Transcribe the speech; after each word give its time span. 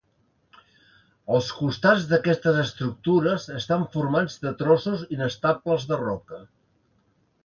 Els 1.33 1.49
costats 1.57 2.07
d'aquestes 2.13 2.57
estructures 2.63 3.45
estan 3.59 3.83
formats 3.97 4.39
de 4.47 4.53
trossos 4.63 5.05
inestables 5.19 5.87
de 5.93 6.01
roca. 6.05 6.41